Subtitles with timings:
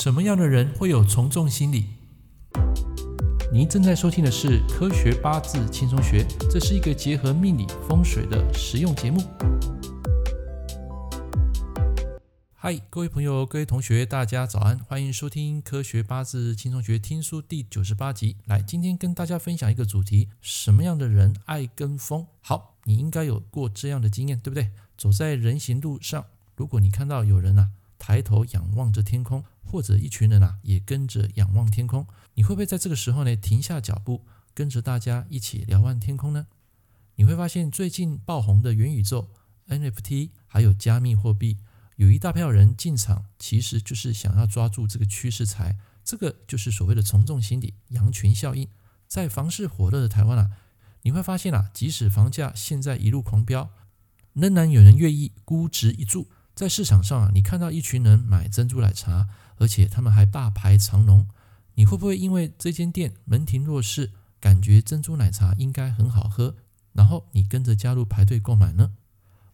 [0.00, 1.84] 什么样的人会有从众心理？
[3.52, 9.20] 您正在收听的是《科学八字轻松学》，这是一个结合命理风水的实用节目。
[12.54, 18.38] 嗨，各位朋友，各位同学，大家早安，欢迎收听《科学八字轻松学》听书第九十八集。
[18.46, 22.26] 来，今天跟大家分享一个主题：什么样的人爱跟风？
[22.40, 24.70] 好，你应该有过这样的经验，对不对？
[24.96, 26.24] 走在人行路上，
[26.56, 32.04] 如果你看到有人啊，抬头仰望着天空，或者一群人啊也跟着仰望天空，
[32.34, 36.48] 你会不会在这个时候呢停下脚步，跟着大家一起瞭望天空呢？
[37.14, 39.28] 你会发现最近爆红的元宇宙、
[39.68, 41.58] NFT 还有加密货币，
[41.96, 48.66] 有一大票人进场，其实就是想要抓住这个趋势财，这个就是所谓的从众心理、羊群效应。
[49.06, 50.50] 在房市火热的台湾啊，
[51.02, 53.70] 你会发现啊，即使房价现在一路狂飙，
[54.32, 56.28] 仍然有人愿意估值一注。
[56.60, 61.26] 在市场上啊，你看到一群人买珍珠奶茶，而且他们还大排长龙，
[61.72, 66.56] 你会不会因为这间店门庭若市，感觉珍珠奶茶应该很好喝，
[66.92, 68.92] 然后你跟着加入排队购买呢？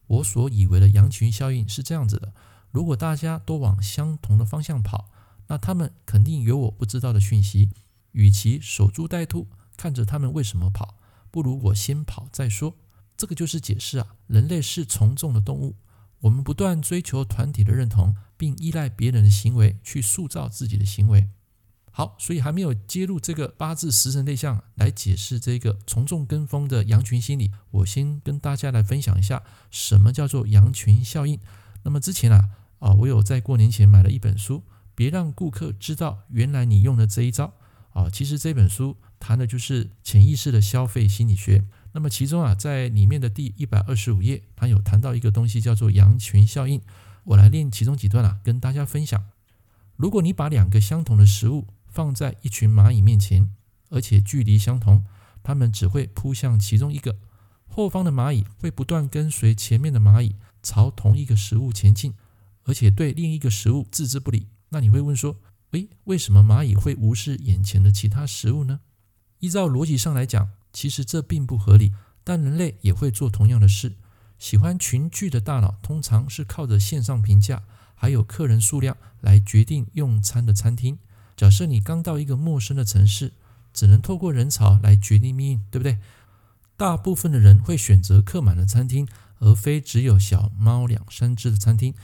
[0.08, 2.32] 我所以为的羊群效应是这样子的：
[2.72, 5.08] 如果大家都往相同的方向跑，
[5.46, 7.70] 那他们肯定有我不知道的讯息。
[8.10, 10.96] 与其守株待兔，看着他们为什么跑，
[11.30, 12.74] 不如我先跑再说。
[13.16, 15.76] 这个就是解释啊，人类是从众的动物。
[16.20, 21.28] 我们不断追求团体的认同，并依赖别人的行为去塑造自己的行为。
[21.90, 27.50] 好，所以还没有接入这个八字食神类象来解释这个从众跟风的羊群心理。
[27.70, 31.40] 我先跟大家来分享一下什么叫做羊群效应。
[31.84, 34.62] 那么之前啊啊，我有在过年前买了一本书，
[34.94, 37.54] 别让顾客知道原来你用了这一招
[37.94, 38.10] 啊。
[38.10, 41.64] 其实这本书谈的就是潜意识的消费心理学。
[41.96, 46.78] 那么其中啊，在里面的第一百二十五页，它有谈到一个东西叫做羊群效应。
[47.24, 49.24] 我来念其中几段啊，跟大家分享。
[49.96, 53.50] 如果你把两个相同的食物放在一群蚂蚁面前，
[53.88, 55.06] 而且距离相同，
[55.42, 57.16] 它们只会扑向其中一个。
[57.66, 62.12] 后方的蚂蚁会不断跟随前面的蚂蚁朝同一个食物前进，
[62.64, 64.48] 而且对另一个食物置之不理。
[64.68, 65.38] 那你会问说，
[65.70, 68.80] 诶，为什么蚂蚁会无视眼前的其他食物呢？
[69.38, 70.50] 依照逻辑上来讲。
[70.76, 73.94] 其实这并不合理，但人类也会做同样的事。
[74.38, 77.62] 喜欢群聚的大脑通常是靠着线上评价，
[77.94, 80.98] 还有客人数量来决定用餐的餐厅。
[81.34, 83.32] 假设你刚到一个陌生的城市，
[83.72, 85.96] 只能透过人潮来决定命运，对不对？
[86.76, 89.08] 大部分的人会选择客满的餐厅，
[89.38, 91.94] 而非只有小猫两三只的餐厅。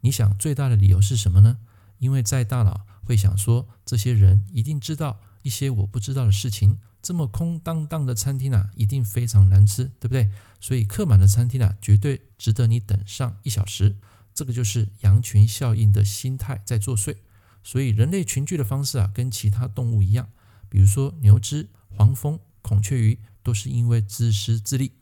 [0.00, 1.58] 你想最大的理由是什么呢？
[1.98, 6.78] 因为在大脑会想说，这些人一定知道一些我不知道的事情。
[7.02, 10.30] 这么空荡荡的餐厅啊，一定非常难吃，对不对？
[10.60, 13.96] 所以客满的餐厅啊，绝对值得你等上一小时。
[14.32, 17.16] 这个就是羊群效应的心态在作祟。
[17.64, 20.30] 所以人类群聚的方式啊，跟其他动物一样，
[20.68, 24.92] 比如说牛只、黄蜂、孔雀鱼，都是因为自私自利。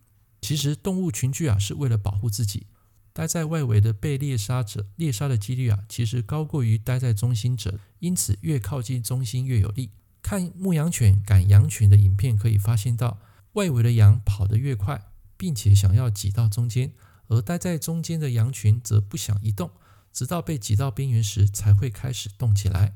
[0.41, 2.67] 其实动物群聚啊，是为了保护自己。
[3.13, 9.91] 待在外围的被猎杀者，猎杀的几率啊，其实高过于待在中心者，因此越靠近中心越有利。
[10.31, 13.19] 看牧羊犬赶羊群的影片，可以发现到
[13.55, 16.93] 外围的羊跑得越快，并且想要挤到中间，
[17.27, 19.73] 而待在中间的羊群则不想移动，
[20.13, 22.95] 直到被挤到边缘时才会开始动起来。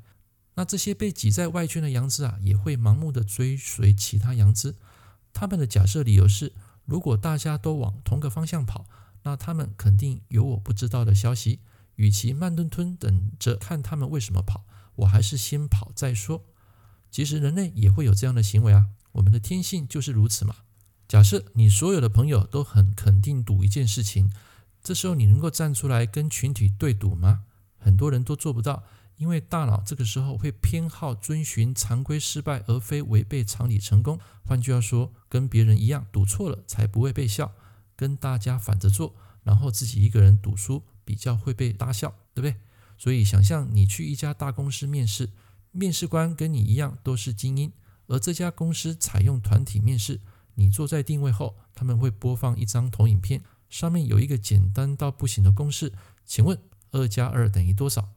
[0.55, 4.77] 那这些被挤在外圈的羊只啊，也会盲目的追随其他羊只。
[5.33, 6.53] 他们的假设理由是：
[6.85, 8.87] 如果大家都往同个方向跑，
[9.25, 11.59] 那他们肯定有我不知道的消息。
[11.97, 14.65] 与其慢吞吞等着看他们为什么跑，
[14.95, 16.45] 我还是先跑再说。
[17.15, 20.57] 其实人类也会有这样的行为啊，我们的天性就是如此嘛。
[21.07, 24.33] 假设你所有的朋友都很肯定赌一件事情，
[24.83, 27.45] 这时候你能够站出来跟群体对赌吗？
[27.79, 28.83] 很多人都做不到，
[29.15, 34.19] 因为大脑这个时候会偏好遵循常规失败，而非违背常理成功。
[34.45, 37.53] 换句话说，跟别人一样赌错了才不会被笑，
[37.95, 39.15] 跟大家反着做，
[39.45, 42.57] 然后自己一个人赌输，比较会被大笑，对不对？
[42.99, 45.31] 所以想象你去一家大公司面试。
[45.75, 47.73] 面试官跟你一样都是精英，
[48.07, 50.21] 而这家公司采用团体面试。
[50.55, 55.93] 你坐在定位后，他们会播放一张投影片，上面有一个简单到不行的公式。
[56.25, 56.57] 请问
[56.93, 58.11] 二加二等于多少？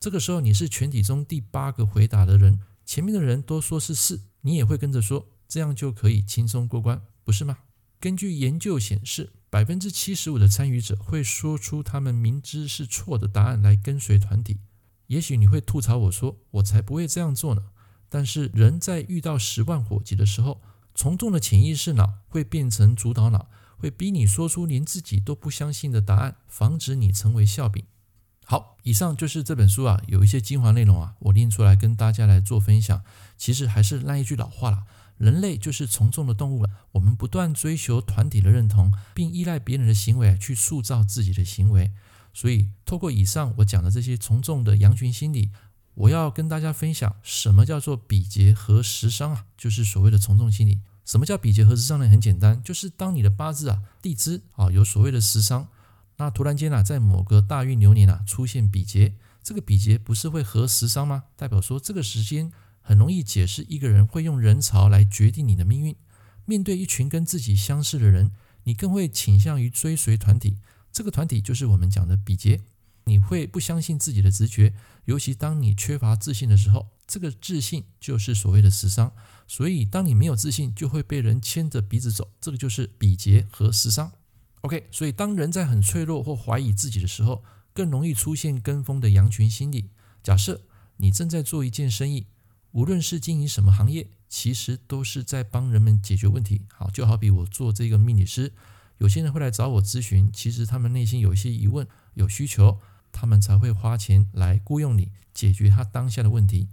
[0.00, 7.58] 这个时候你是全体中第八个回答的人，前面的人都说是四，你也会跟着说，这样就可以轻松过关，不是吗？
[8.00, 14.58] 根据研究显示，百分之七十五的参与者会说出他们明知是错的答案来跟随团体。
[15.08, 17.64] 也许你会吐槽我说：“我才不会这样做呢。”
[18.08, 20.62] 但是人在遇到十万火急的时候，
[20.94, 27.84] 从众的潜意识脑会变成主导脑，会逼你说出连自己都不相信的答案，防止你成为笑柄。
[28.46, 33.02] 好，以上就是这本书啊，有一些精华内容啊，我念出来跟大家来做分享。
[33.36, 34.86] 其实还是那一句老话啦，
[35.18, 36.64] 人类就是从众的动物。
[36.92, 41.92] 我们不断追求团体的认同，并依赖别人的行为去塑造自己的行为。
[42.32, 45.50] 所以，透过以上我讲的这些从众的羊群心理，
[45.94, 50.78] 我要跟大家分享什么叫做比劫和食伤啊，就是所谓的从众心理。
[51.04, 52.08] 什么叫比劫和食伤呢？
[52.08, 55.68] 很简单，就是当你的八字啊，地支啊有所谓的食伤。
[56.18, 61.24] 那突然间啊，在某个大运流年啊出现比劫，这个比劫不是会合食伤吗？
[61.34, 65.96] 代表说这个时间很容易解释一个人会用人潮来决定你的命运。
[66.44, 68.30] 面对一群跟自己相似的人，
[68.64, 70.58] 你更会倾向于追随团体。
[70.98, 72.60] 这个团体就是我们讲的比劫。
[73.04, 74.74] 你会不相信自己的直觉，
[75.04, 79.12] 尤其当你缺乏自信的时候，这个自信就是所谓的时伤。
[79.46, 84.10] 所以当你没有自信，就会被人牵着鼻子走，这个就是比劫和时伤。
[84.62, 89.90] OK，所以当人在很脆弱或怀疑自己的时候，更容易出现跟风的羊群心理。
[90.24, 90.62] 假设
[90.96, 92.26] 你正在做一件生意，
[92.72, 96.62] 无论是经营什么行业，其实都是在帮人们解决问题。
[96.74, 98.52] 好，就好比我做这个命理师，
[98.98, 102.78] 有些人会来找我咨询，其实他们内心有一些疑问、有需求，
[103.10, 106.68] 他们才会花钱来雇佣你解决他当下的问题。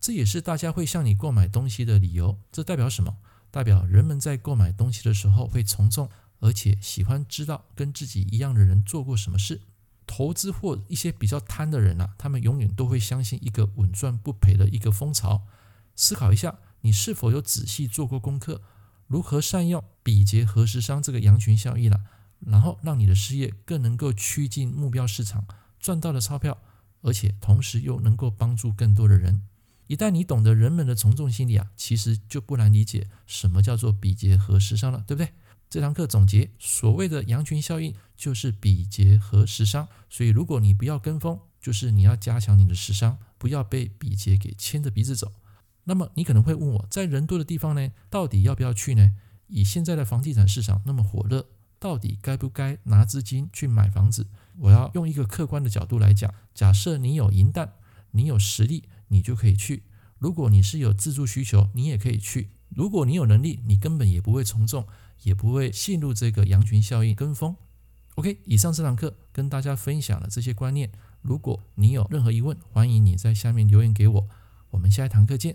[0.00, 2.38] 这也是大家会向你购买东西的理由。
[2.50, 3.18] 这代表什么？
[3.50, 6.08] 代表人们在购买东西的时候会从众。
[6.44, 9.60] 而且喜欢知道跟自己一样的人做过什么事，
[10.08, 15.42] 投资或一些比较贪的人啊，他们永远都会相信一个稳赚不赔的一个风潮。
[15.94, 18.60] 思考一下，你是否有仔细做过功课，
[19.06, 22.00] 如何善用比劫和食伤这个羊群效应了，
[22.40, 25.46] 然后让你的事业更能够趋近目标市场，
[25.78, 26.58] 赚到了钞票，
[27.02, 29.42] 而且同时又能够帮助更多的人。
[29.88, 35.32] 一旦你懂得人们的从众心理啊，其实就不难理解什么叫做比劫和食伤了，对不对？
[35.68, 39.88] 这堂课总结，所谓的羊群效应就是比劫和食伤。
[40.08, 45.32] 所以，如果你不要跟风，就是你要加强你的食伤，不要被比劫给牵着鼻子走。
[45.84, 49.12] 那么，你可能会问我，在人多的地方呢，到底要不要去呢？
[49.48, 51.46] 以现在的房地产市场那么火热，
[51.78, 54.26] 到底该不该拿资金去买房子？
[54.58, 57.72] 我要用一个客观的角度来讲，假设你有银弹，
[58.12, 59.82] 你有实力，你就可以去；
[60.18, 64.86] 如果你是有自住需求，你也可以去；如果你有能力，你根本也不会从众。
[65.24, 67.54] 也不会陷入这个羊群效应跟风。
[68.16, 70.90] OK，以上这堂课跟大家分享了这些观念。
[71.20, 74.28] 如果你有任何疑问，欢迎你在下面留言给我。
[74.70, 75.54] 我们下一堂课见，